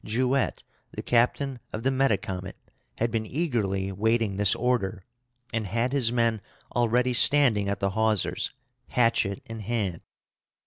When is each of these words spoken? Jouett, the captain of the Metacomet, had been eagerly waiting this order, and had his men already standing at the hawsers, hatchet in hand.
Jouett, 0.03 0.63
the 0.91 1.03
captain 1.03 1.59
of 1.71 1.83
the 1.83 1.91
Metacomet, 1.91 2.55
had 2.97 3.11
been 3.11 3.23
eagerly 3.23 3.91
waiting 3.91 4.35
this 4.35 4.55
order, 4.55 5.05
and 5.53 5.67
had 5.67 5.93
his 5.93 6.11
men 6.11 6.41
already 6.75 7.13
standing 7.13 7.69
at 7.69 7.79
the 7.79 7.91
hawsers, 7.91 8.49
hatchet 8.87 9.43
in 9.45 9.59
hand. 9.59 10.01